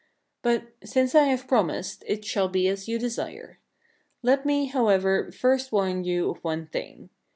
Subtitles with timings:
[0.41, 3.59] But, since I have promised, it shall be as you desire.
[4.23, 7.11] Let me, however, first warn you of one thing.